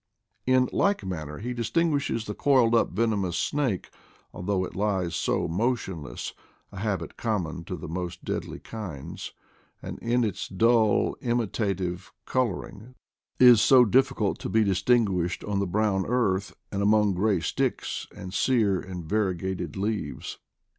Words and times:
In 0.47 0.67
like 0.73 1.05
manner 1.05 1.37
he 1.37 1.53
distinguishes 1.53 2.25
the 2.25 2.33
coiled 2.33 2.73
up 2.73 2.89
venomous 2.89 3.37
snake, 3.37 3.91
although 4.33 4.65
it 4.65 4.75
lies 4.75 5.15
so 5.15 5.47
motionless— 5.47 6.33
a 6.71 6.77
habit 6.79 7.17
common 7.17 7.63
to 7.65 7.75
the 7.75 7.87
most 7.87 8.25
deadly 8.25 8.57
kinds— 8.57 9.35
and 9.83 9.99
in 9.99 10.23
its 10.23 10.47
dull 10.47 11.15
imitative 11.21 12.11
coloring 12.25 12.95
is 13.39 13.61
so 13.61 13.85
diffi 13.85 14.15
cult 14.17 14.39
to 14.39 14.49
be 14.49 14.63
distinguished 14.63 15.43
on 15.43 15.59
the 15.59 15.67
brown 15.67 16.07
earth, 16.07 16.55
and 16.71 16.81
among 16.81 17.13
gray 17.13 17.39
sticks 17.39 18.07
and 18.15 18.33
sere 18.33 18.79
and 18.79 19.05
variegated 19.05 19.77
leaves. 19.77 20.39